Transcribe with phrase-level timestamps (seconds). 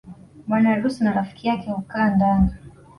[0.45, 2.49] Bwana harusi na rafiki yake hukaa ndani